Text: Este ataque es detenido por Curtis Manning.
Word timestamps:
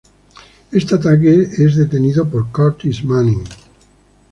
Este 0.71 0.95
ataque 0.95 1.43
es 1.59 1.75
detenido 1.75 2.27
por 2.27 2.49
Curtis 2.51 3.03
Manning. 3.05 3.43